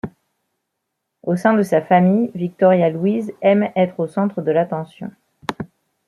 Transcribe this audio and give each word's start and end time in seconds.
Au 1.21 1.35
sein 1.35 1.53
de 1.53 1.61
sa 1.61 1.79
famille, 1.79 2.31
Victoria-Louise 2.33 3.33
aime 3.43 3.69
être 3.75 3.99
au 3.99 4.07
centre 4.07 4.41
de 4.41 4.49
l'attention. 4.49 5.11